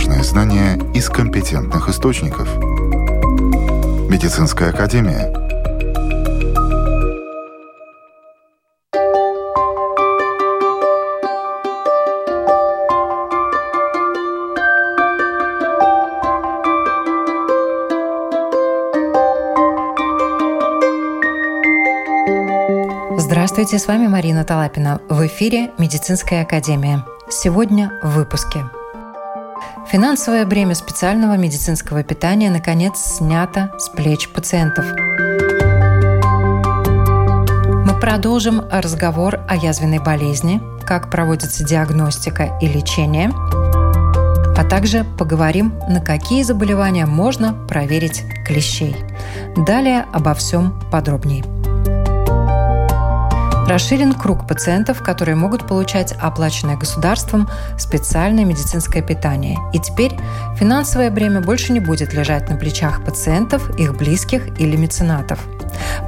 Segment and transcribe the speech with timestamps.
[0.00, 2.48] важные знания из компетентных источников.
[4.08, 5.30] Медицинская академия.
[23.18, 25.02] Здравствуйте, с вами Марина Талапина.
[25.10, 27.04] В эфире Медицинская академия.
[27.28, 28.64] Сегодня в выпуске.
[29.90, 34.84] Финансовое бремя специального медицинского питания наконец снято с плеч пациентов.
[37.84, 43.32] Мы продолжим разговор о язвенной болезни, как проводится диагностика и лечение,
[44.56, 48.94] а также поговорим, на какие заболевания можно проверить клещей.
[49.56, 51.42] Далее обо всем подробнее.
[53.70, 59.56] Расширен круг пациентов, которые могут получать оплаченное государством специальное медицинское питание.
[59.72, 60.10] И теперь
[60.56, 65.38] финансовое бремя больше не будет лежать на плечах пациентов, их близких или меценатов.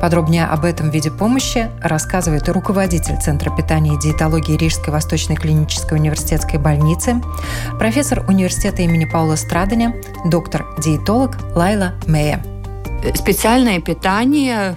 [0.01, 6.59] Подробнее об этом виде помощи рассказывает руководитель Центра питания и диетологии Рижской Восточной клинической университетской
[6.59, 7.23] больницы,
[7.79, 12.43] профессор университета имени Паула Страдания, доктор-диетолог Лайла Мея.
[13.15, 14.75] Специальное питание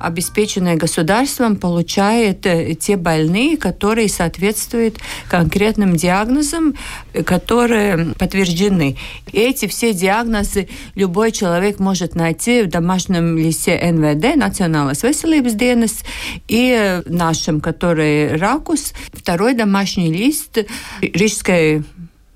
[0.00, 4.98] обеспеченное государством, получает э, те больные, которые соответствуют
[5.28, 6.74] конкретным диагнозам,
[7.12, 8.96] э, которые подтверждены.
[9.32, 16.04] Эти все диагнозы любой человек может найти в домашнем листе НВД, Национальной veselības dienas,
[16.48, 20.58] и нашем, который ракус, второй домашний лист
[21.00, 21.82] Рижской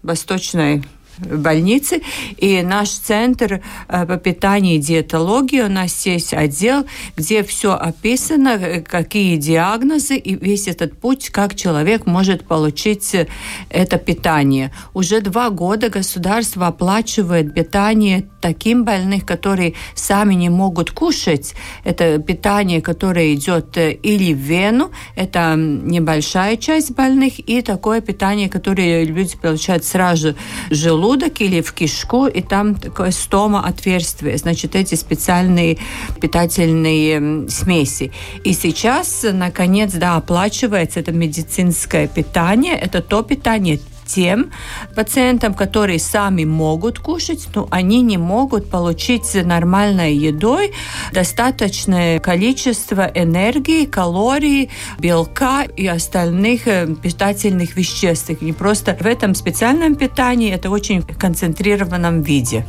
[0.03, 0.83] Восточной
[1.19, 2.03] больницы.
[2.37, 6.85] И наш центр э, по питанию и диетологии, у нас есть отдел,
[7.17, 13.27] где все описано, э, какие диагнозы и весь этот путь, как человек может получить э,
[13.71, 14.73] это питание.
[14.95, 21.55] Уже два года государство оплачивает питание таким больных, которые сами не могут кушать.
[21.85, 29.05] Это питание, которое идет или в вену, это небольшая часть больных, и такое питание, которое
[29.05, 30.35] люди получают сразу
[30.71, 34.39] желудок, желудок или в кишку, и там такое стома отверстие.
[34.39, 35.77] Значит, эти специальные
[36.21, 38.11] питательные смеси.
[38.45, 42.75] И сейчас, наконец, да, оплачивается это медицинское питание.
[42.75, 44.51] Это то питание, тем
[44.95, 50.73] пациентам, которые сами могут кушать, но они не могут получить нормальной едой
[51.13, 58.31] достаточное количество энергии, калорий, белка и остальных э, питательных веществ.
[58.31, 62.65] И просто в этом специальном питании это очень концентрированном виде.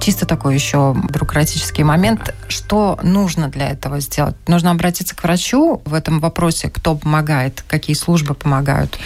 [0.00, 2.34] Чисто такой еще бюрократический момент.
[2.48, 4.36] Что нужно для этого сделать?
[4.46, 8.98] Нужно обратиться к врачу в этом вопросе, кто помогает, какие службы помогают?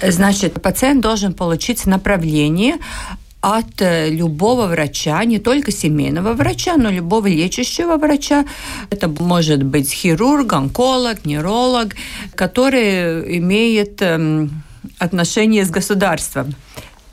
[0.00, 2.76] Значит, пациент должен получить направление
[3.40, 8.44] от э, любого врача, не только семейного врача, но любого лечащего врача.
[8.90, 11.94] Это может быть хирург, онколог, нейролог,
[12.34, 14.62] который имеет эм,
[14.98, 16.54] отношение с государством.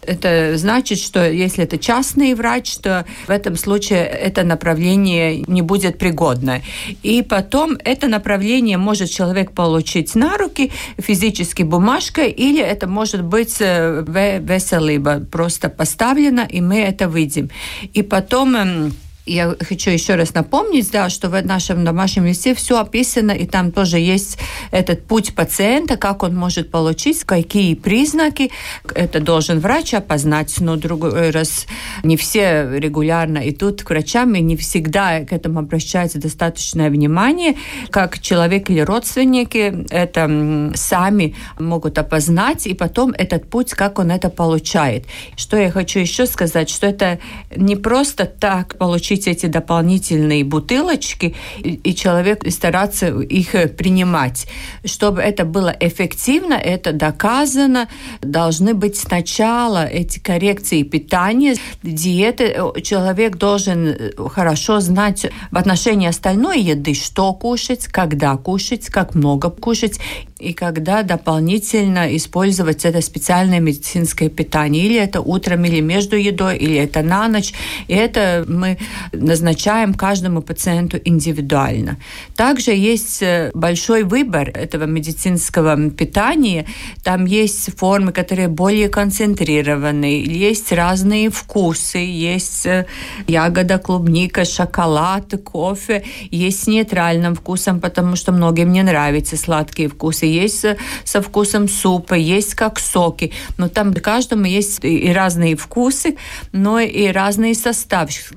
[0.05, 5.97] Это значит, что если это частный врач, то в этом случае это направление не будет
[5.97, 6.61] пригодно.
[7.01, 13.57] И потом это направление может человек получить на руки физически бумажкой, или это может быть
[13.59, 17.49] э, в веселибо просто поставлено, и мы это видим.
[17.93, 18.93] И потом эм,
[19.25, 23.71] я хочу еще раз напомнить, да, что в нашем домашнем листе все описано, и там
[23.71, 24.37] тоже есть
[24.71, 28.51] этот путь пациента, как он может получить, какие признаки.
[28.93, 31.67] Это должен врач опознать, но другой раз
[32.03, 37.55] не все регулярно идут к врачам, и не всегда к этому обращается достаточное внимание.
[37.91, 44.29] Как человек или родственники это сами могут опознать, и потом этот путь, как он это
[44.29, 45.05] получает.
[45.37, 47.19] Что я хочу еще сказать, что это
[47.55, 54.47] не просто так получить получить эти дополнительные бутылочки и человек стараться их принимать.
[54.85, 57.87] Чтобы это было эффективно, это доказано,
[58.21, 62.55] должны быть сначала эти коррекции питания, диеты.
[62.81, 63.95] Человек должен
[64.29, 69.99] хорошо знать в отношении остальной еды, что кушать, когда кушать, как много кушать
[70.39, 74.85] и когда дополнительно использовать это специальное медицинское питание.
[74.85, 77.53] Или это утром, или между едой, или это на ночь.
[77.87, 78.77] И это мы
[79.11, 81.97] назначаем каждому пациенту индивидуально.
[82.35, 86.65] Также есть э, большой выбор этого медицинского питания.
[87.03, 92.85] Там есть формы, которые более концентрированы, есть разные вкусы, есть э,
[93.27, 100.25] ягода, клубника, шоколад, кофе, есть с нейтральным вкусом, потому что многим не нравятся сладкие вкусы,
[100.25, 100.65] есть
[101.03, 106.17] со вкусом супа, есть как соки, но там каждому есть и разные вкусы,
[106.51, 108.31] но и разные составы, с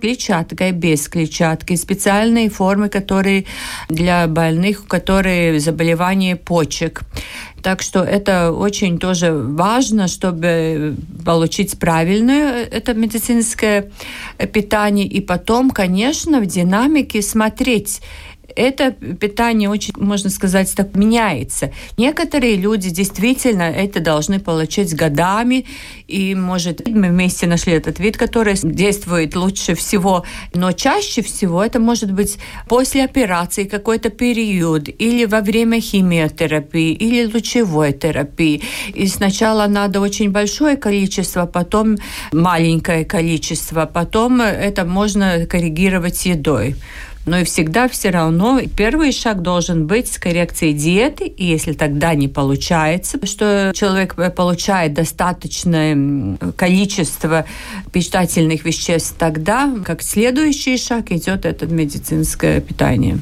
[0.56, 3.44] клетчаткой, без клетчатки, специальные формы, которые
[3.88, 7.02] для больных, у которых заболевание почек.
[7.62, 10.94] Так что это очень тоже важно, чтобы
[11.24, 13.90] получить правильное это медицинское
[14.52, 15.06] питание.
[15.06, 18.02] И потом, конечно, в динамике смотреть,
[18.56, 21.72] это питание очень, можно сказать, так меняется.
[21.96, 25.66] Некоторые люди действительно это должны получать годами,
[26.08, 30.24] и, может, мы вместе нашли этот вид, который действует лучше всего,
[30.54, 32.38] но чаще всего это может быть
[32.68, 38.62] после операции какой-то период, или во время химиотерапии, или лучевой терапии.
[38.94, 41.96] И сначала надо очень большое количество, потом
[42.32, 46.76] маленькое количество, потом это можно коррегировать едой.
[47.26, 52.14] Но и всегда все равно первый шаг должен быть с коррекцией диеты, и если тогда
[52.14, 57.44] не получается, что человек получает достаточное количество
[57.92, 63.18] питательных веществ, тогда как следующий шаг идет это медицинское питание.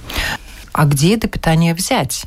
[0.73, 2.25] А где это питание взять?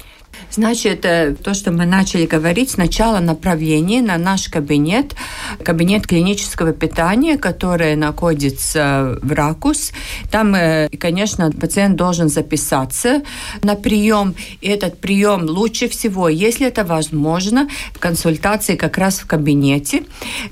[0.58, 5.16] Значит, э, то, что мы начали говорить, сначала направление на наш кабинет,
[5.64, 9.92] кабинет клинического питания, который находится в Ракус.
[10.32, 13.22] Там, э, конечно, пациент должен записаться
[13.62, 14.34] на прием.
[14.64, 20.06] Этот прием лучше всего, если это возможно, в консультации как раз в кабинете.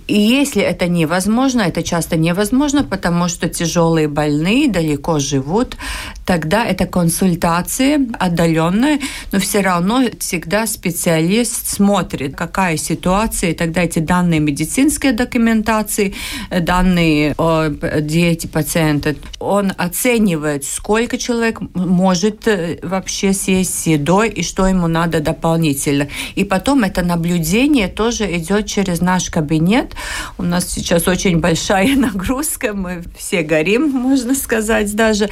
[0.06, 5.78] И если это невозможно, это часто невозможно, потому что тяжелые больные далеко живут,
[6.26, 9.00] тогда это консультация отдаленная,
[9.32, 16.16] но все равно всегда специалист смотрит, какая ситуация, и тогда эти данные медицинской документации,
[16.50, 17.70] данные о
[18.02, 24.88] диете пациента, он оценивает, сколько человек может э, вообще съесть с едой и что ему
[24.88, 26.08] надо дополнительно.
[26.34, 29.94] И потом это наблюдение тоже идет через наш кабинет.
[30.38, 35.30] У нас сейчас очень большая нагрузка, мы все горим, можно сказать даже,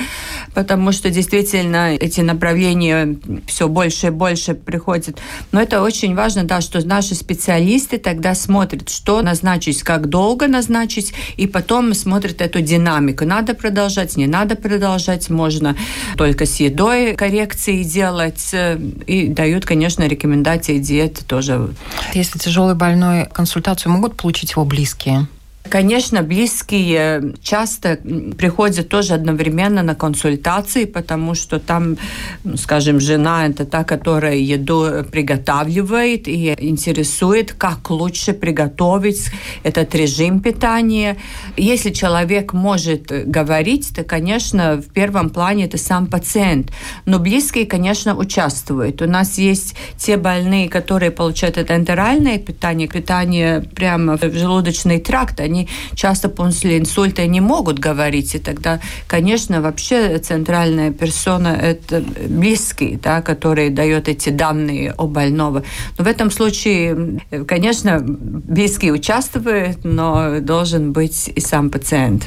[0.53, 5.19] потому что действительно эти направления все больше и больше приходит.
[5.51, 11.13] Но это очень важно, да, что наши специалисты тогда смотрят, что назначить, как долго назначить,
[11.37, 13.25] и потом смотрят эту динамику.
[13.25, 15.75] Надо продолжать, не надо продолжать, можно
[16.17, 18.77] только с едой коррекции делать, э,
[19.07, 21.69] и дают, конечно, рекомендации диеты тоже.
[22.13, 25.27] Если тяжелый больной, консультацию могут получить его близкие?
[25.69, 27.97] Конечно, близкие часто
[28.37, 31.97] приходят тоже одновременно на консультации, потому что там,
[32.43, 39.31] ну, скажем, жена это та, которая еду приготавливает и интересует, как лучше приготовить
[39.63, 41.17] этот режим питания.
[41.57, 46.71] Если человек может говорить, то, конечно, в первом плане это сам пациент.
[47.05, 49.01] Но близкие, конечно, участвуют.
[49.01, 55.39] У нас есть те больные, которые получают это энтеральное питание, питание прямо в желудочный тракт,
[55.39, 55.52] они
[55.95, 63.21] часто после инсульта не могут говорить, и тогда, конечно, вообще центральная персона– это близкий, да,
[63.21, 65.63] который дает эти данные о больного.
[65.97, 72.23] Но в этом случае, конечно, близкий участвует, но должен быть и сам пациент.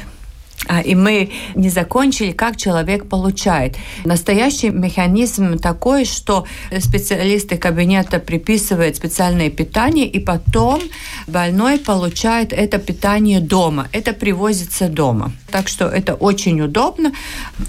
[0.65, 3.75] А, и мы не закончили, как человек получает.
[4.05, 6.45] Настоящий механизм такой, что
[6.79, 10.81] специалисты кабинета приписывают специальное питание, и потом
[11.27, 13.87] больной получает это питание дома.
[13.91, 15.31] Это привозится дома.
[15.51, 17.11] Так что это очень удобно.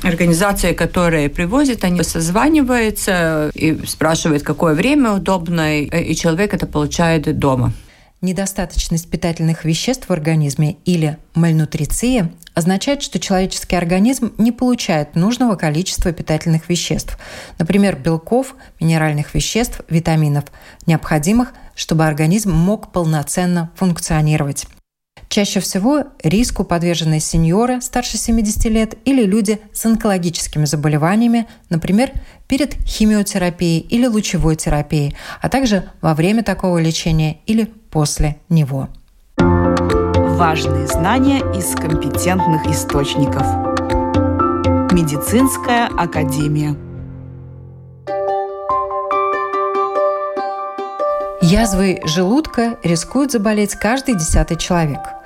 [0.02, 7.72] Организации, которые привозят, они созваниваются и спрашивают, какое время удобно, и человек это получает дома.
[8.20, 16.10] Недостаточность питательных веществ в организме или мальнутриция означает, что человеческий организм не получает нужного количества
[16.12, 17.16] питательных веществ,
[17.60, 20.46] например, белков, минеральных веществ, витаминов,
[20.84, 24.66] необходимых, чтобы организм мог полноценно функционировать.
[25.28, 32.12] Чаще всего риску подвержены сеньоры старше 70 лет или люди с онкологическими заболеваниями, например,
[32.48, 38.88] перед химиотерапией или лучевой терапией, а также во время такого лечения или после него.
[39.36, 43.42] Важные знания из компетентных источников.
[44.92, 46.76] Медицинская академия.
[51.40, 55.00] Язвой желудка рискует заболеть каждый десятый человек–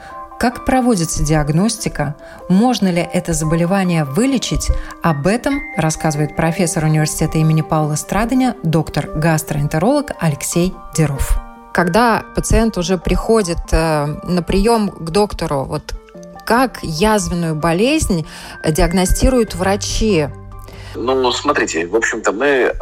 [0.43, 2.17] Как проводится диагностика?
[2.49, 4.71] Можно ли это заболевание вылечить?
[5.01, 11.39] Об этом рассказывает профессор университета имени Павла Страдыня, доктор гастроэнтеролог Алексей Деров.
[11.73, 15.95] Когда пациент уже приходит э, на прием к доктору, вот
[16.45, 18.27] как язвенную болезнь
[18.67, 20.29] диагностируют врачи?
[20.95, 22.75] Ну, смотрите, в общем-то, мы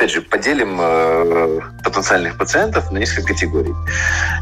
[0.00, 3.74] опять же, поделим э, потенциальных пациентов на несколько категорий.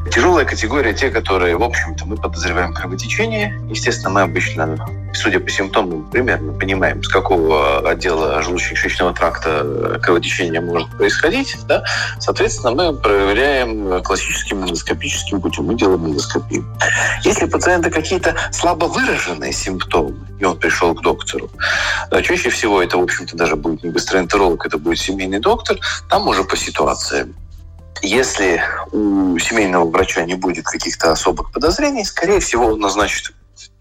[0.09, 3.61] Тяжелая категория те, которые, в общем-то, мы подозреваем кровотечение.
[3.69, 4.79] Естественно, мы обычно,
[5.19, 11.57] судя по симптомам, примерно понимаем, с какого отдела желудочно-кишечного тракта кровотечение может происходить.
[11.67, 11.85] Да?
[12.21, 15.65] Соответственно, мы проверяем классическим эндоскопическим путем.
[15.65, 16.65] Мы делаем эндоскопию.
[17.25, 21.51] Если у пациента какие-то слабо выраженные симптомы, и он пришел к доктору,
[22.11, 26.29] э, чаще всего это, в общем-то, даже будет не гастроэнтеролог, это будет семейный доктор, там
[26.29, 27.27] уже по ситуации.
[28.03, 33.33] Если у семейного врача не будет каких-то особых подозрений, скорее всего, он назначит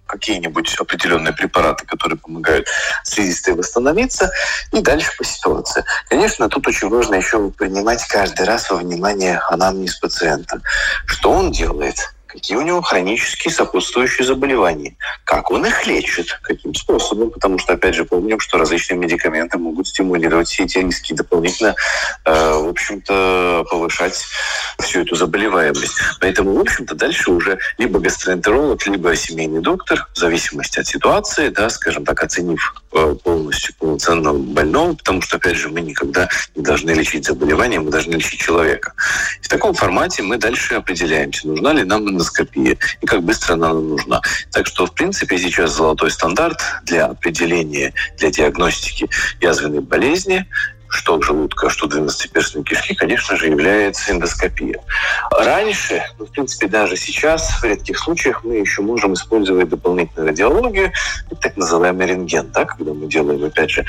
[0.08, 2.68] какие-нибудь определенные препараты, которые помогают
[3.04, 4.32] слизистой восстановиться,
[4.72, 5.84] и дальше по ситуации.
[6.10, 10.62] Конечно, тут очень важно еще принимать каждый раз во внимание анамнез пациента.
[11.06, 12.14] Что он делает?
[12.38, 17.96] Какие у него хронические сопутствующие заболевания, как он их лечит, каким способом, потому что, опять
[17.96, 21.76] же, помним, что различные медикаменты могут стимулировать все эти риски дополнительно,
[22.26, 24.24] э, в общем-то, повышать
[24.80, 25.96] всю эту заболеваемость.
[26.22, 31.72] Поэтому, в общем-то, дальше уже либо гастроэнтеролог, либо семейный доктор, в зависимости от ситуации, да,
[31.72, 32.76] скажем так, оценив
[33.16, 38.16] полностью полноценного больного, потому что, опять же, мы никогда не должны лечить заболевание, мы должны
[38.16, 38.94] лечить человека.
[39.42, 43.74] И в таком формате мы дальше определяемся, нужна ли нам эндоскопия и как быстро она
[43.74, 44.22] нам нужна.
[44.52, 49.10] Так что, в принципе, сейчас золотой стандарт для определения, для диагностики
[49.42, 50.46] язвенной болезни
[50.90, 54.80] что желудка, что двенадцатиперстной кишки, конечно же, является эндоскопия.
[55.32, 60.92] Раньше, ну, в принципе, даже сейчас, в редких случаях, мы еще можем использовать дополнительную радиологию,
[61.42, 63.86] так называемый рентген, да, когда мы делаем, опять же,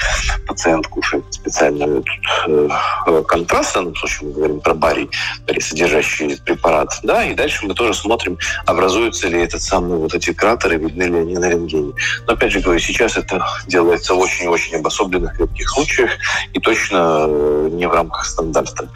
[0.46, 2.04] пациент кушает специальный
[2.46, 5.10] э, контраст, в данном случае мы говорим про барий,
[5.46, 10.32] барий, содержащий препарат, да, и дальше мы тоже смотрим, образуются ли этот самый вот эти
[10.32, 11.92] кратеры, видны ли они на рентгене.
[12.26, 16.10] Но, опять же говорю, сейчас это делается в очень-очень обособленных редких случаях,
[16.52, 18.88] и точно точно э, не в рамках стандарта.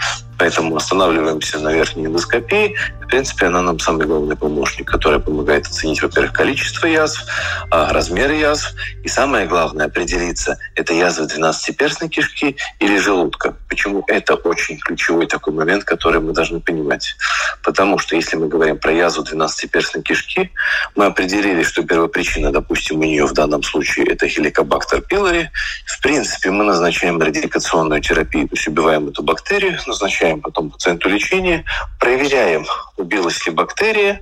[0.43, 2.75] Поэтому останавливаемся на верхней эндоскопии.
[3.01, 7.25] В принципе, она нам самый главный помощник, который помогает оценить, во-первых, количество язв,
[7.71, 8.75] а, размеры язв.
[9.05, 13.55] И самое главное, определиться, это язва 12-перстной кишки или желудка.
[13.69, 17.15] Почему это очень ключевой такой момент, который мы должны понимать.
[17.63, 20.51] Потому что если мы говорим про язву 12-перстной кишки,
[20.97, 25.51] мы определили, что первопричина, допустим, у нее в данном случае это хеликобактер пилори.
[25.87, 31.09] В принципе, мы назначаем радикационную терапию, то есть убиваем эту бактерию, назначаем назначаем потом пациенту
[31.09, 31.65] лечение,
[31.99, 34.21] проверяем, убилась ли бактерия.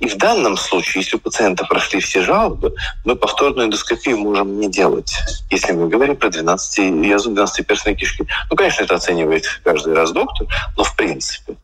[0.00, 2.74] И в данном случае, если у пациента прошли все жалобы,
[3.04, 5.14] мы повторную эндоскопию можем не делать,
[5.50, 8.26] если мы говорим про 12, язву 12-перстной кишки.
[8.50, 10.46] Ну, конечно, это оценивает каждый раз доктор,
[10.76, 11.54] но в принципе.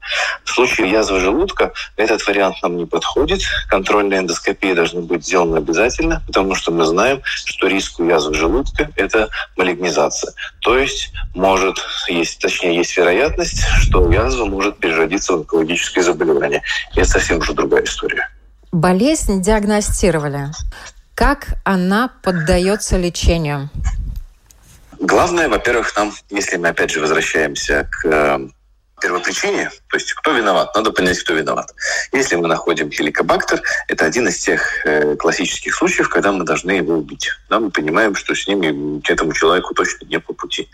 [0.44, 3.42] В случае язвы желудка этот вариант нам не подходит.
[3.68, 8.90] Контрольная эндоскопия должна быть сделана обязательно, потому что мы знаем, что риск у язвы желудка–
[8.96, 10.32] это малигнизация.
[10.60, 16.62] То есть может, есть, точнее, есть вероятность, что язва может переродиться в онкологическое заболевание.
[16.94, 18.28] И это совсем уже другая история.
[18.72, 20.48] Болезнь диагностировали.
[21.14, 23.70] Как она поддается лечению?
[24.98, 28.48] Главное, во-первых, нам, если мы опять же возвращаемся к э,
[29.04, 31.74] первопричине, то есть кто виноват, надо понять, кто виноват.
[32.12, 36.94] Если мы находим хеликобактер, это один из тех э, классических случаев, когда мы должны его
[36.94, 37.28] убить.
[37.50, 40.68] Да, мы понимаем, что с ним к этому человеку точно не по пути.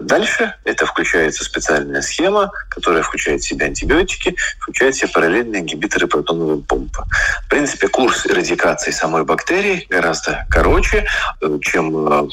[0.00, 6.08] Дальше это включается специальная схема, которая включает в себя антибиотики, включает в себя параллельные ингибиторы
[6.08, 7.04] протоновой помпы.
[7.46, 11.06] В принципе, курс эрадикации самой бактерии гораздо короче,
[11.40, 12.28] э, чем э,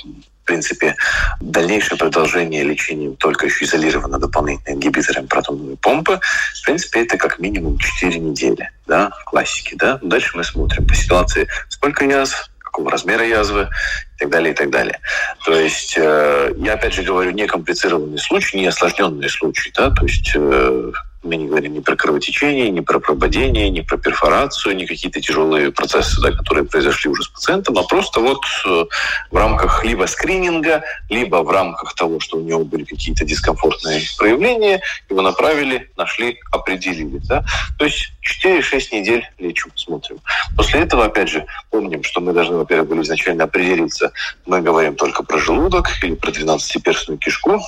[0.48, 0.96] принципе,
[1.40, 6.20] дальнейшее продолжение лечения только еще изолировано дополнительным ингибитором протоновой помпы,
[6.56, 10.00] в принципе, это как минимум 4 недели, да, классики, да.
[10.02, 13.70] Дальше мы смотрим по ситуации, сколько язв, какого размера язвы
[14.16, 15.00] и так далее, и так далее.
[15.46, 20.06] То есть, э, я опять же говорю, не комплицированный случай, не осложненный случай, да, то
[20.06, 20.92] есть э,
[21.24, 25.72] мы не говорим ни про кровотечение, ни про прободение, ни про перфорацию, ни какие-то тяжелые
[25.72, 28.86] процессы, да, которые произошли уже с пациентом, а просто вот э,
[29.32, 34.82] в рамках либо скрининга, либо в рамках того, что у него были какие-то дискомфортные проявления,
[35.10, 37.20] его направили, нашли, определили.
[37.28, 37.44] Да?
[37.78, 38.12] То есть
[38.44, 40.20] 4-6 недель лечу, смотрим.
[40.56, 44.12] После этого, опять же, помним, что мы должны, во-первых, были изначально определиться,
[44.46, 47.62] мы говорим только про желудок или про 12-перстную кишку,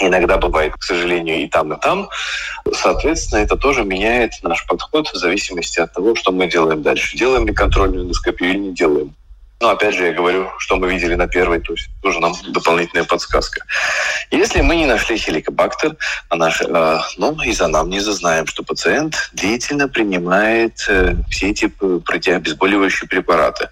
[0.00, 2.08] Иногда бывает, к сожалению, и там, и там.
[2.72, 7.16] Соответственно, это тоже меняет наш подход в зависимости от того, что мы делаем дальше.
[7.16, 9.14] Делаем ли контрольную эндоскопию или не делаем.
[9.58, 13.04] Но опять же, я говорю, что мы видели на первой, то есть тоже нам дополнительная
[13.04, 13.64] подсказка.
[14.30, 15.96] Если мы не нашли хеликобактер,
[16.28, 23.08] а наш, э, ну, из анамнеза знаем, что пациент длительно принимает э, все эти противообезболивающие
[23.08, 23.70] препараты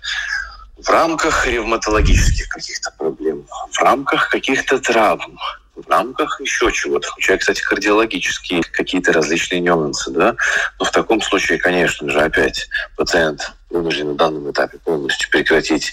[0.78, 5.38] в рамках ревматологических каких-то проблем, в рамках каких-то травм,
[5.76, 10.36] в рамках еще чего-то, включая, кстати, кардиологические какие-то различные нюансы, да.
[10.78, 15.92] Но в таком случае, конечно же, опять пациент вынужден на данном этапе полностью прекратить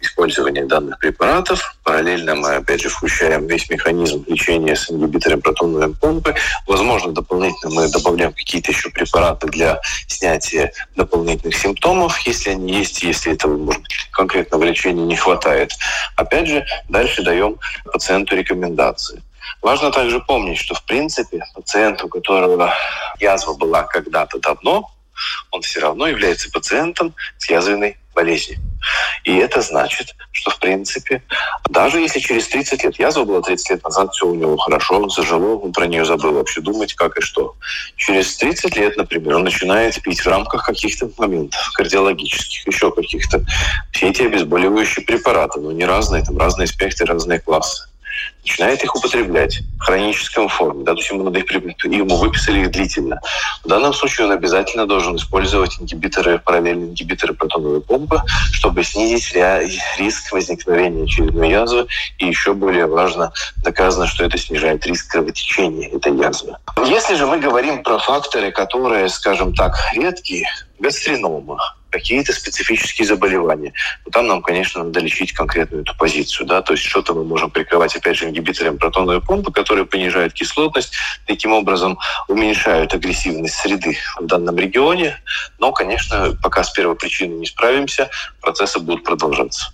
[0.00, 1.76] использование данных препаратов.
[1.84, 6.34] Параллельно мы, опять же, включаем весь механизм лечения с ингибитором протоновой помпы.
[6.66, 13.32] Возможно, дополнительно мы добавляем какие-то еще препараты для снятия дополнительных симптомов, если они есть, если
[13.32, 15.72] этого, может быть, конкретного лечения не хватает.
[16.16, 19.22] Опять же, дальше даем пациенту рекомендации.
[19.62, 22.72] Важно также помнить, что, в принципе, пациент, у которого
[23.18, 24.90] язва была когда-то давно,
[25.50, 28.58] он все равно является пациентом с язвенной болезнью.
[29.24, 31.22] И это значит, что, в принципе,
[31.68, 35.10] даже если через 30 лет, язва была 30 лет назад, все у него хорошо, он
[35.10, 37.54] зажило, он про нее забыл вообще думать, как и что.
[37.96, 43.44] Через 30 лет, например, он начинает пить в рамках каких-то моментов кардиологических, еще каких-то,
[43.92, 47.89] все эти обезболивающие препараты, но не разные, там разные спектры, разные классы
[48.42, 52.70] начинает их употреблять в хроническом форме, да, то есть ему надо их ему выписали их
[52.70, 53.20] длительно.
[53.64, 59.34] В данном случае он обязательно должен использовать ингибиторы, параллельные ингибиторы протоновой помпы, чтобы снизить
[59.98, 61.86] риск возникновения очередной язвы.
[62.18, 66.56] И еще более важно, доказано, что это снижает риск кровотечения этой язвы.
[66.86, 70.46] Если же мы говорим про факторы, которые, скажем так, редкие,
[70.78, 71.58] гастринома,
[71.90, 73.72] какие-то специфические заболевания.
[74.04, 76.46] Но там нам, конечно, надо лечить конкретную эту позицию.
[76.46, 76.62] Да?
[76.62, 80.92] То есть что-то мы можем прикрывать, опять же, ингибитором протоновой помпы, которые понижают кислотность,
[81.26, 85.20] таким образом уменьшают агрессивность среды в данном регионе.
[85.58, 89.72] Но, конечно, пока с первой причиной не справимся, процессы будут продолжаться.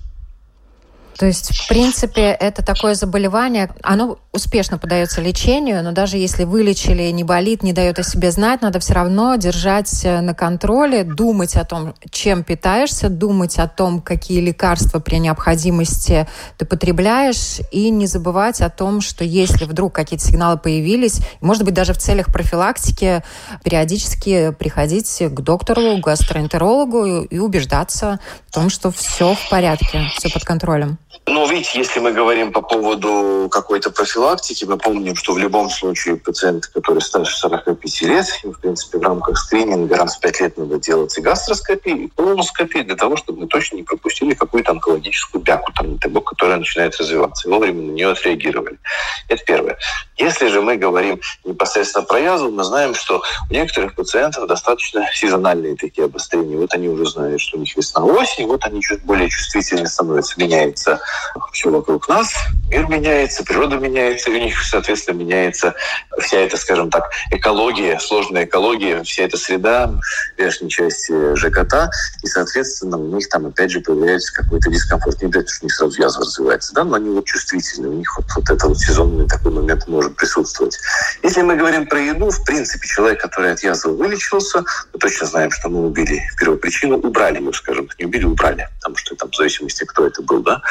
[1.19, 7.05] То есть, в принципе, это такое заболевание, оно успешно поддается лечению, но даже если вылечили,
[7.11, 11.57] не болит, не дает о себе знать, надо все равно держать э, на контроле, думать
[11.57, 18.07] о том, чем питаешься, думать о том, какие лекарства при необходимости ты потребляешь, и не
[18.07, 23.23] забывать о том, что если вдруг какие-то сигналы появились, может быть, даже в целях профилактики
[23.65, 30.29] периодически приходить к доктору, к гастроэнтерологу и убеждаться в том, что все в порядке, все
[30.29, 30.99] под контролем.
[31.25, 36.17] Ну, видите, если мы говорим по поводу какой-то профилактики, мы помним, что в любом случае
[36.17, 40.59] пациенты, которые старше 45 лет, им, в принципе, в рамках скрининга раз в 5 лет
[40.59, 45.43] надо делать и гастроскопию, и колоноскопию для того, чтобы мы точно не пропустили какую-то онкологическую
[45.43, 48.79] бяку, там, НТБ, которая начинает развиваться, и вовремя на нее отреагировали.
[49.29, 49.79] Это первое.
[50.17, 55.77] Если же мы говорим непосредственно про язву, мы знаем, что у некоторых пациентов достаточно сезональные
[55.77, 56.57] такие обострения.
[56.57, 61.01] Вот они уже знают, что у них весна-осень, вот они чуть более чувствительны становятся, меняется
[61.53, 62.33] все вокруг нас,
[62.69, 65.75] мир меняется, природа меняется, и у них, соответственно, меняется
[66.21, 69.93] вся эта, скажем так, экология, сложная экология, вся эта среда,
[70.37, 71.91] верхней части ЖКТ,
[72.23, 75.21] и, соответственно, у них там, опять же, появляется какой-то дискомфорт.
[75.23, 78.17] Не обязательно, что у них сразу язва развивается, да, но они вот чувствительны, у них
[78.17, 80.79] вот, вот это вот сезонный такой момент может присутствовать.
[81.23, 85.51] Если мы говорим про еду, в принципе, человек, который от язвы вылечился, мы точно знаем,
[85.51, 89.85] что мы убили первопричину, убрали ее, скажем, не убили, убрали, потому что там в зависимости,
[89.85, 90.63] кто это был, да,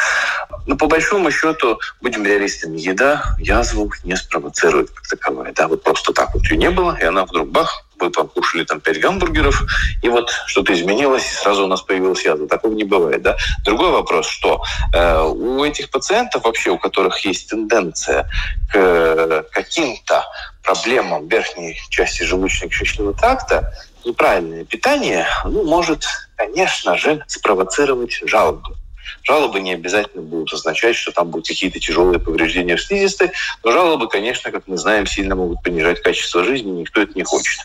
[0.65, 5.53] но по большому счету, будем реалистами, еда язву не спровоцирует как таковая.
[5.53, 8.81] Да, вот просто так вот ее не было, и она вдруг бах, вы покушали там
[8.81, 9.63] пять гамбургеров,
[10.01, 12.47] и вот что-то изменилось, и сразу у нас появилась язва.
[12.47, 13.21] Такого не бывает.
[13.21, 13.37] Да?
[13.63, 14.61] Другой вопрос, что
[14.93, 18.29] э, у этих пациентов вообще, у которых есть тенденция
[18.71, 20.25] к э, каким-то
[20.63, 26.03] проблемам верхней части желудочно-кишечного тракта, неправильное питание ну, может,
[26.35, 28.75] конечно же, спровоцировать жалобу.
[29.23, 33.31] Жалобы не обязательно будут означать, что там будут какие-то тяжелые повреждения в слизистой,
[33.63, 37.59] но жалобы, конечно, как мы знаем, сильно могут понижать качество жизни, никто это не хочет.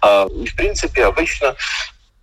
[0.00, 1.56] А, и, в принципе, обычно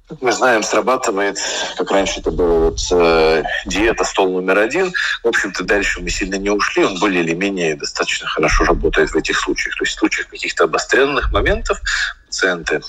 [0.08, 1.38] как мы знаем, срабатывает,
[1.76, 4.94] как раньше это было вот э, диета стол номер один.
[5.22, 9.18] В общем-то, дальше мы сильно не ушли, он более или менее достаточно хорошо работает в
[9.18, 9.76] этих случаях.
[9.76, 11.82] То есть в случаях каких-то обостренных моментов
[12.26, 12.82] пациенты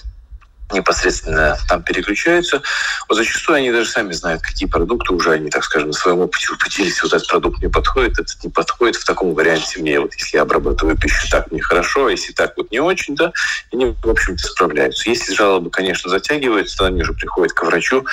[0.73, 2.63] непосредственно там переключаются,
[3.09, 6.49] вот зачастую они даже сами знают, какие продукты уже они, так скажем, на своем опыте
[6.53, 10.37] убедились, вот этот продукт мне подходит, этот не подходит, в таком варианте мне, вот если
[10.37, 13.33] я обрабатываю пищу так нехорошо, а если так вот не очень, да,
[13.73, 15.09] они, в общем-то, справляются.
[15.09, 18.05] Если жалобы, конечно, затягиваются, то они уже приходят к врачу,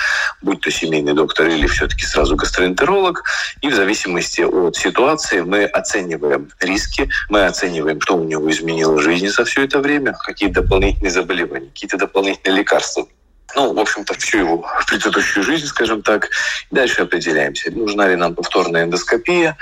[0.42, 3.22] будь то семейный доктор или все-таки сразу гастроэнтеролог,
[3.60, 9.00] и в зависимости от ситуации мы оцениваем риски, мы оцениваем, что у него изменило в
[9.00, 13.06] жизни за все это время, какие дополнительные заболевания, какие-то дополнительные лекарства
[13.54, 16.28] ну, в общем-то, всю его предыдущую жизнь, скажем так.
[16.70, 19.56] Дальше определяемся, нужна ли нам повторная эндоскопия,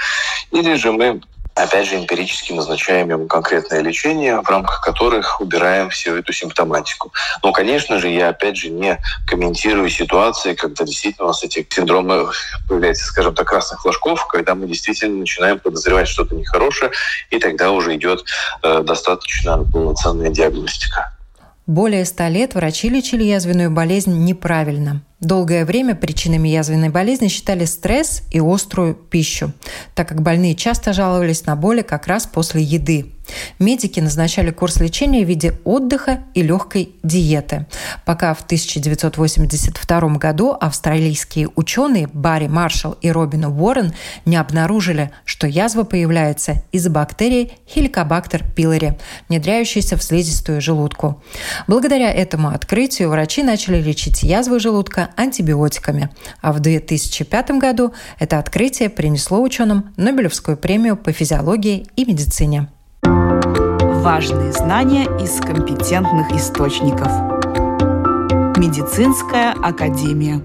[0.50, 1.20] или же мы
[1.54, 7.12] опять же, эмпирически назначаем ему конкретное лечение, в рамках которых убираем всю эту симптоматику.
[7.42, 12.26] Но, конечно же, я, опять же, не комментирую ситуации, когда действительно у нас эти синдромы
[12.68, 16.90] появляются, скажем так, красных флажков, когда мы действительно начинаем подозревать что-то нехорошее,
[17.30, 18.24] и тогда уже идет
[18.62, 21.12] э, достаточно полноценная диагностика.
[21.66, 25.02] Более ста лет врачи лечили язвенную болезнь неправильно.
[25.20, 29.50] Долгое время причинами язвенной болезни считали стресс и острую пищу,
[29.94, 33.13] так как больные часто жаловались на боли как раз после еды.
[33.58, 37.66] Медики назначали курс лечения в виде отдыха и легкой диеты,
[38.04, 43.92] пока в 1982 году австралийские ученые Барри Маршалл и Робин Уоррен
[44.24, 51.22] не обнаружили, что язва появляется из-за бактерии Helicobacter pylori, внедряющейся в слизистую желудку.
[51.66, 56.10] Благодаря этому открытию врачи начали лечить язвы желудка антибиотиками,
[56.40, 62.68] а в 2005 году это открытие принесло ученым Нобелевскую премию по физиологии и медицине.
[64.04, 67.08] Важные знания из компетентных источников.
[68.58, 70.42] Медицинская академия.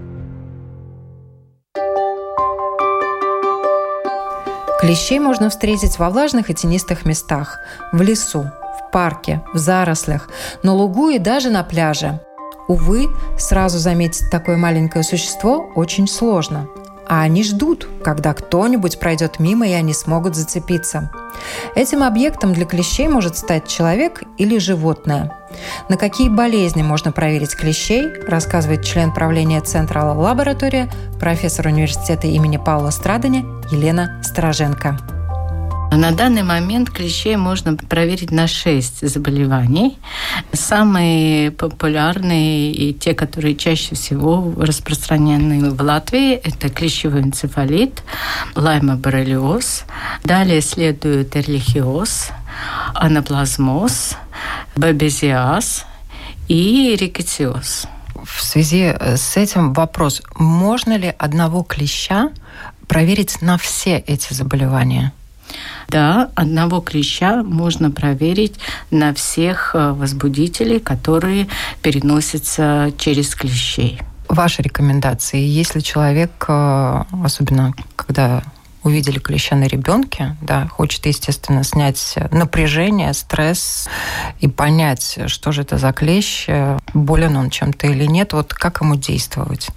[4.80, 7.58] Клещей можно встретить во влажных и тенистых местах,
[7.92, 10.30] в лесу, в парке, в зарослях,
[10.62, 12.18] на лугу и даже на пляже.
[12.66, 16.66] Увы, сразу заметить такое маленькое существо очень сложно
[17.10, 21.10] а они ждут, когда кто-нибудь пройдет мимо и они смогут зацепиться.
[21.74, 25.36] Этим объектом для клещей может стать человек или животное.
[25.88, 32.90] На какие болезни можно проверить клещей, рассказывает член правления Центра лаборатория, профессор университета имени Паула
[32.90, 35.19] Страдания Елена Стороженко.
[35.92, 39.98] На данный момент клещей можно проверить на 6 заболеваний.
[40.52, 48.02] Самые популярные и те, которые чаще всего распространены в Латвии, это клещевой энцефалит,
[48.54, 49.84] лаймоборрелиоз.
[50.24, 52.30] Далее следует эрлихиоз,
[52.94, 54.16] анаплазмоз,
[54.76, 55.86] бабезиаз
[56.48, 57.86] и рикетиоз.
[58.24, 62.30] В связи с этим вопрос, можно ли одного клеща
[62.86, 65.12] проверить на все эти заболевания?
[65.88, 68.54] Да, одного клеща можно проверить
[68.90, 71.48] на всех э, возбудителей, которые
[71.82, 74.00] переносятся через клещей.
[74.28, 78.42] Ваши рекомендации, если человек, э, особенно когда
[78.82, 83.88] увидели клеща на ребенке, да, хочет, естественно, снять напряжение, стресс
[84.40, 86.46] и понять, что же это за клещ,
[86.94, 89.68] болен он чем-то или нет, вот как ему действовать?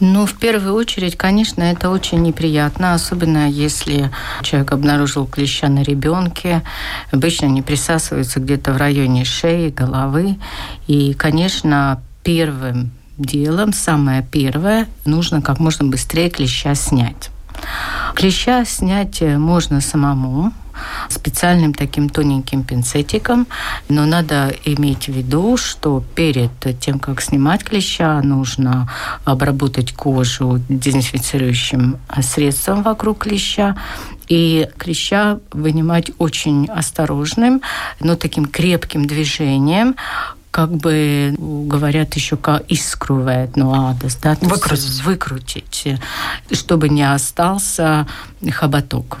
[0.00, 4.10] Ну, в первую очередь, конечно, это очень неприятно, особенно если
[4.42, 6.62] человек обнаружил клеща на ребенке.
[7.10, 10.38] Обычно они присасываются где-то в районе шеи, головы.
[10.86, 17.30] И, конечно, первым делом, самое первое, нужно как можно быстрее клеща снять.
[18.14, 20.52] Клеща снять можно самому,
[21.08, 23.46] специальным таким тоненьким пинцетиком,
[23.88, 28.90] но надо иметь в виду, что перед тем, как снимать клеща, нужно
[29.24, 33.76] обработать кожу дезинфицирующим средством вокруг клеща
[34.28, 37.62] и клеща вынимать очень осторожным,
[38.00, 39.96] но таким крепким движением,
[40.50, 45.02] как бы говорят еще как искрувает, ну адес, да, выкрутить.
[45.02, 45.88] выкрутить,
[46.52, 48.06] чтобы не остался
[48.50, 49.18] хоботок.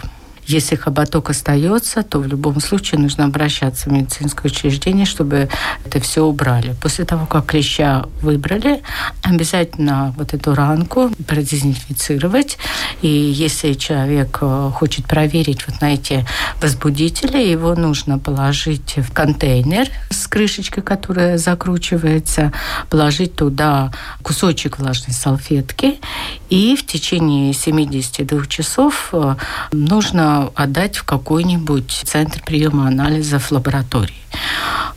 [0.48, 5.50] Если хоботок остается, то в любом случае нужно обращаться в медицинское учреждение, чтобы
[5.84, 6.74] это все убрали.
[6.80, 8.82] После того, как клеща выбрали,
[9.22, 12.56] обязательно вот эту ранку продезинфицировать.
[13.02, 16.24] И если человек э, хочет проверить вот на эти
[16.62, 22.54] возбудители, его нужно положить в контейнер с крышечкой, которая закручивается,
[22.88, 26.00] положить туда кусочек влажной салфетки,
[26.48, 29.34] и в течение 72 часов э,
[30.54, 34.14] отдать в какой-нибудь центр приема анализов лаборатории.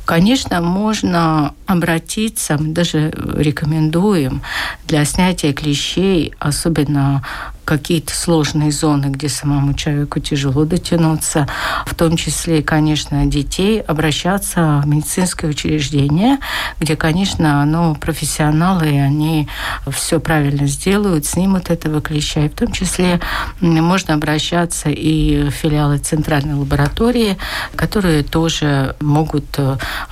[0.05, 4.41] Конечно, можно обратиться, мы даже рекомендуем
[4.87, 7.23] для снятия клещей, особенно
[7.71, 11.47] какие-то сложные зоны, где самому человеку тяжело дотянуться,
[11.85, 16.39] в том числе, конечно, детей, обращаться в медицинское учреждение,
[16.81, 19.47] где, конечно, ну, профессионалы, и они
[19.89, 22.41] все правильно сделают, снимут этого клеща.
[22.41, 23.21] И в том числе
[23.61, 27.37] можно обращаться и в филиалы центральной лаборатории,
[27.77, 29.45] которые тоже могут,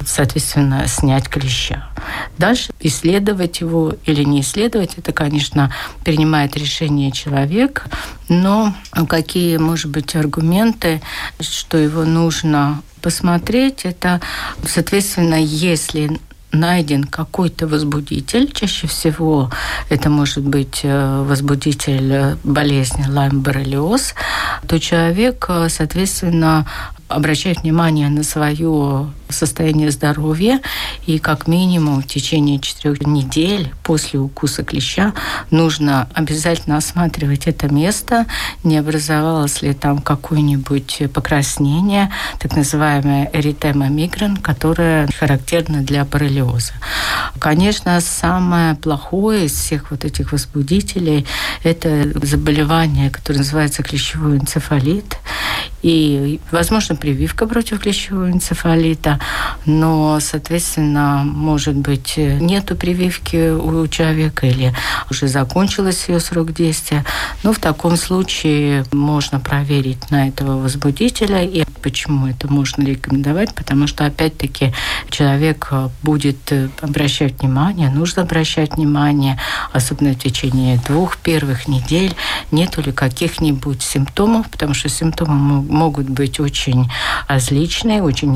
[0.06, 1.90] соответственно, снять клеща.
[2.38, 5.74] Дальше исследовать его или не исследовать, это, конечно,
[6.06, 7.86] принимает решение человек человек,
[8.30, 8.74] но
[9.08, 11.02] какие, может быть, аргументы,
[11.40, 14.22] что его нужно посмотреть, это,
[14.66, 16.20] соответственно, если
[16.52, 19.52] найден какой-то возбудитель, чаще всего
[19.90, 24.16] это может быть э, возбудитель болезни Лайм-Боррелиоз,
[24.68, 26.66] то человек, э, соответственно,
[27.08, 30.60] обращать внимание на свое состояние здоровья
[31.06, 35.14] и как минимум в течение четырех недель после укуса клеща
[35.52, 38.26] нужно обязательно осматривать это место,
[38.64, 46.74] не образовалось ли там какое-нибудь покраснение, так называемая эритема мигран, которая характерна для боррелиоза.
[47.40, 51.26] Конечно, самое плохое из всех вот этих возбудителей–
[51.64, 55.18] это заболевание, которое называется клещевой энцефалит.
[55.82, 59.19] И, возможно, прививка против клещевого энцефалита,
[59.66, 64.74] но, соответственно, может быть, нету прививки у человека или
[65.10, 67.06] уже закончилась ее срок действия.
[67.44, 71.44] Но в таком случае можно проверить на этого возбудителя.
[71.44, 73.54] И почему это можно рекомендовать?
[73.54, 74.74] Потому что, опять-таки,
[75.10, 75.72] человек
[76.04, 76.52] будет
[76.82, 79.40] обращать внимание, нужно обращать внимание,
[79.74, 82.16] особенно в течение двух первых недель,
[82.52, 86.90] нету ли каких-нибудь симптомов, потому что симптомы могут быть очень
[87.28, 88.36] различные, очень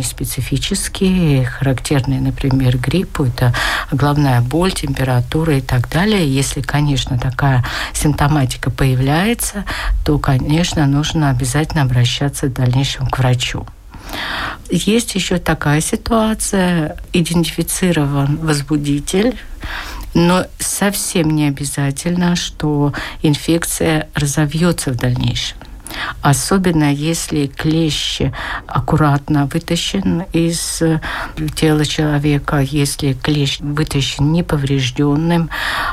[0.73, 3.25] неспецифические, характерные, например, гриппу.
[3.25, 3.53] Это
[3.91, 6.27] головная боль, температура и так далее.
[6.27, 9.65] Если, конечно, такая симптоматика появляется,
[10.05, 13.65] то, конечно, нужно обязательно обращаться в дальнейшем к врачу.
[14.69, 19.37] Есть еще такая ситуация, идентифицирован возбудитель,
[20.13, 25.57] но совсем не обязательно, что инфекция разовьется в дальнейшем
[26.21, 28.21] особенно если клещ
[28.67, 30.81] аккуратно вытащен из
[31.55, 35.49] тела человека, если клещ вытащен неповрежденным,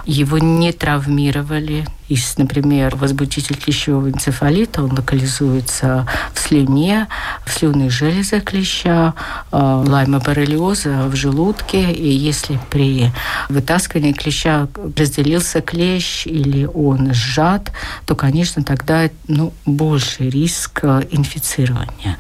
[0.07, 7.07] его не травмировали, если, например, возбудитель клещевого энцефалита, он локализуется в слюне,
[7.46, 9.14] в слюнных железах клеща,
[9.53, 11.92] э, лаймоборрелиоза в желудке.
[11.92, 13.12] И если при
[13.49, 17.70] вытаскивании клеща разделился клещ или он сжат,
[18.07, 22.18] то, конечно, тогда ну, больший риск э, инфицирования.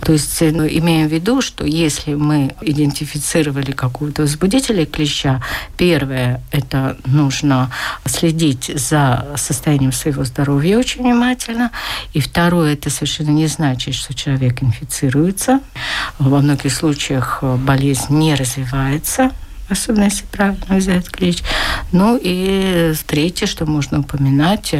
[0.00, 5.40] То есть ну, имеем в виду, что если мы идентифицировали какого-то возбудителя клеща,
[5.76, 7.70] первое– это нужно
[8.04, 11.70] следить за состоянием своего здоровья очень внимательно.
[12.12, 15.60] И второе, это совершенно не значит, что человек инфицируется.
[16.18, 19.32] Во многих случаях э, болезнь не развивается,
[19.68, 21.42] особенно если правильно взять клещ.
[21.92, 24.74] Ну и третье, что можно упоминать,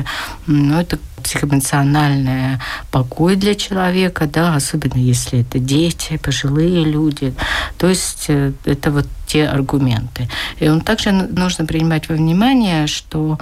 [0.46, 7.34] ну, это психоэмоциональная покой для человека, да, особенно если это дети, пожилые люди.
[7.76, 10.28] То есть э, это вот те аргументы.
[10.58, 13.38] И он также нужно принимать во внимание, что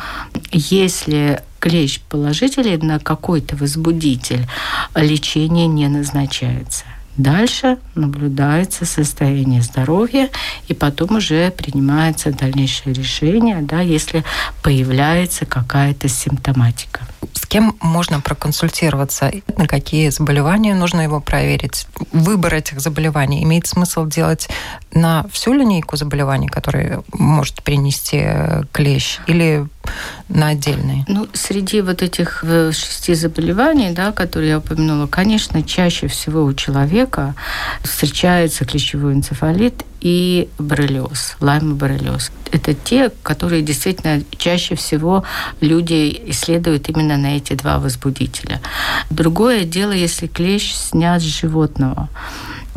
[0.50, 4.46] если клещ положительный на какой-то возбудитель,
[4.94, 6.84] лечение не назначается.
[7.16, 10.28] Дальше наблюдается состояние здоровья,
[10.68, 14.22] и потом уже принимается дальнейшее решение, да, если
[14.62, 17.00] появляется какая-то симптоматика.
[17.32, 19.30] С кем можно проконсультироваться?
[19.56, 21.86] На какие заболевания нужно его проверить?
[22.12, 24.48] Выбор этих заболеваний имеет смысл делать
[24.92, 29.66] на всю линейку заболеваний, которые может принести э, клещ, или
[30.28, 31.04] на отдельные?
[31.08, 36.52] Ну, среди вот этих э, шести заболеваний, да, которые я упомянула, конечно, чаще всего у
[36.54, 37.34] человека
[37.82, 42.30] встречается клещевой энцефалит и боррелиоз, лайм-боррелиоз.
[42.52, 45.24] Это те, которые действительно чаще всего
[45.60, 48.60] люди исследуют именно на эти два возбудителя.
[49.10, 52.08] Другое дело, если клещ снят с животного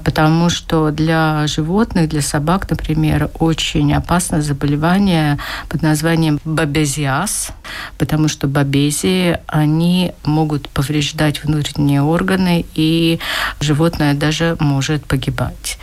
[0.04, 5.38] потому что для животных, для собак, например, очень опасно заболевание
[5.68, 7.52] под названием бабезиаз,
[7.98, 13.20] потому что бабези, они могут повреждать внутренние органы, и
[13.60, 15.78] животное даже может погибать.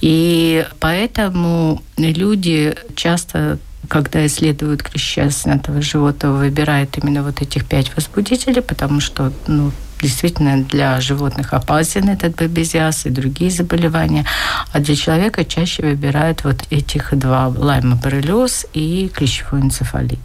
[0.00, 8.62] И поэтому люди часто когда исследуют клеща снятого животного, выбирают именно вот этих пять возбудителей,
[8.62, 14.26] потому что ну, действительно для животных опасен этот бабезиаз и другие заболевания,
[14.72, 20.20] а для человека чаще выбирают вот этих два– лаймоборрелиоз и клещевой энцефалит.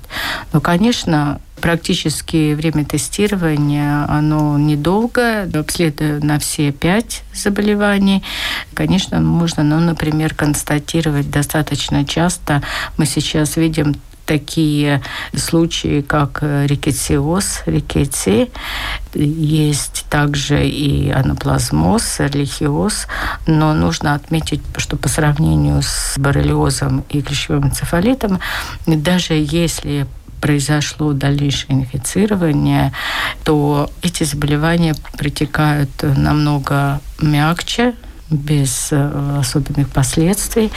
[0.51, 8.23] Но, конечно, Практически время тестирования, оно недолгое, обследуя на все пять заболеваний.
[8.75, 12.61] Конечно, можно, ну, например, констатировать достаточно часто.
[12.97, 13.95] Мы сейчас видим
[14.27, 15.01] такие
[15.35, 18.51] случаи, как рикетсиоз, рикетси.
[19.15, 23.07] Есть также и анаплазмоз, эрлихиоз.
[23.47, 28.39] Но нужно отметить, что по сравнению с боррелиозом и клещевым энцефалитом,
[28.85, 30.05] даже если
[30.41, 32.93] произошло дальнейшее инфицирование,
[33.43, 37.95] то эти заболевания протекают намного мягче,
[38.29, 40.71] без э, особенных последствий,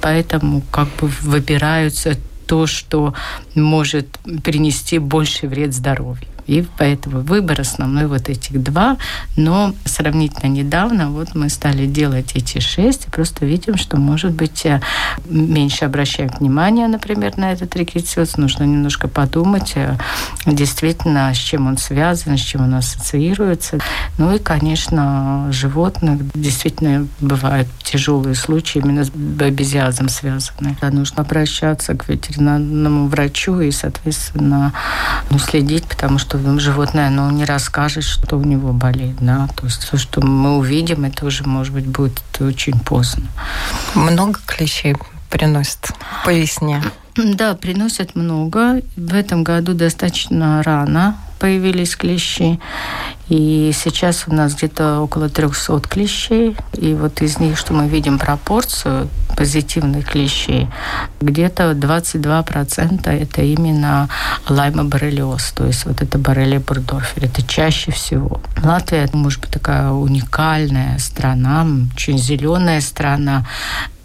[0.00, 2.16] поэтому как бы выбираются
[2.54, 3.14] то, что
[3.56, 4.06] может
[4.44, 6.28] принести больше вред здоровью.
[6.46, 8.96] И поэтому выбор основной вот этих два.
[9.36, 14.66] Но сравнительно недавно вот мы стали делать эти шесть и просто видим, что, может быть,
[14.66, 14.80] э,
[15.26, 18.36] меньше обращаем внимание, например, на этот рикетиоз.
[18.36, 19.96] Нужно немножко подумать, э,
[20.46, 23.78] действительно, с чем он связан, с чем он ассоциируется.
[24.18, 30.76] Ну и, конечно, животных действительно бывают тяжелые случаи именно с бабезиазом связанные.
[30.80, 34.72] Да, нужно обращаться к ветеринарному врачу и, соответственно,
[35.30, 39.16] ну, следить, потому что что животное оно не расскажет, что у него болит.
[39.20, 39.48] Да?
[39.56, 43.24] То есть все, что мы увидим, это уже, может быть, будет очень поздно.
[43.94, 44.96] Много клещей
[45.30, 45.92] приносит
[46.24, 46.82] по весне?
[47.16, 48.82] Да, приносят много.
[48.96, 52.58] В этом году достаточно рано появились клещи.
[53.28, 56.56] И сейчас у нас где-то около 300 клещей.
[56.72, 60.68] И вот из них, что мы видим пропорцию позитивных клещей,
[61.20, 64.08] где-то 22% это именно
[64.48, 67.24] лаймоборрелиоз, то есть вот это боррелия бурдорфер.
[67.24, 68.40] Это чаще всего.
[68.62, 73.44] Латвия, может быть, такая уникальная страна, очень зеленая страна,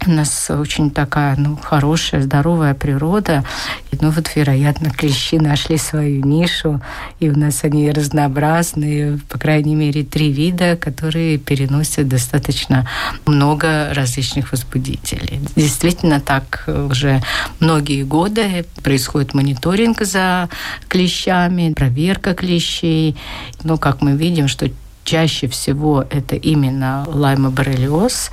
[0.06, 3.44] у нас очень такая, ну, хорошая, здоровая природа.
[3.90, 6.80] И, ну, вот, вероятно, клещи нашли свою нишу,
[7.18, 12.88] и у нас они разнообразные, по крайней мере, три вида, которые переносят достаточно
[13.26, 15.19] много различных возбудителей.
[15.56, 17.22] Действительно, так уже
[17.58, 20.48] многие годы происходит мониторинг за
[20.88, 23.16] клещами, проверка клещей.
[23.62, 24.68] Но, как мы видим, что
[25.04, 28.30] чаще всего это именно лаймоборрелиоз,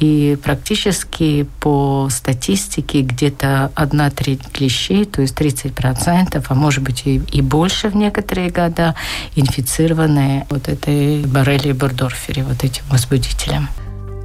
[0.00, 7.22] и практически по статистике где-то одна треть клещей, то есть 30%, а может быть и,
[7.32, 8.94] и больше в некоторые года,
[9.36, 13.68] инфицированы вот этой боррелией бурдорфери, вот этим возбудителем.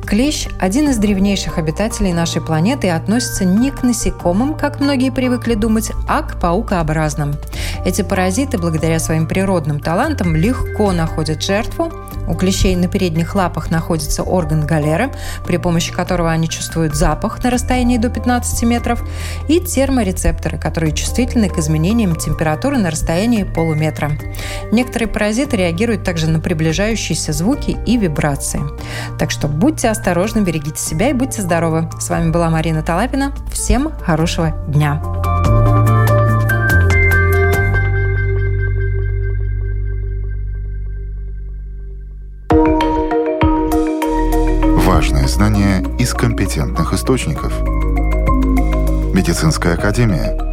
[0.05, 5.53] Клещ– один из древнейших обитателей нашей планеты и относится не к насекомым, как многие привыкли
[5.53, 7.35] думать, а к паукообразным.
[7.85, 11.91] Эти паразиты, благодаря своим природным талантам, легко находят жертву,
[12.31, 15.11] у клещей на передних лапах находится орган галеры,
[15.45, 19.03] при помощи которого они чувствуют запах на расстоянии до 15 метров,
[19.49, 24.11] и терморецепторы, которые чувствительны к изменениям температуры на расстоянии полуметра.
[24.71, 28.61] Некоторые паразиты реагируют также на приближающиеся звуки и вибрации.
[29.19, 31.89] Так что будьте осторожны, берегите себя и будьте здоровы.
[31.99, 33.33] С вами была Марина Талапина.
[33.51, 35.01] Всем хорошего дня!
[44.85, 47.53] Важные знания из компетентных источников.
[49.13, 50.50] Медицинская академия.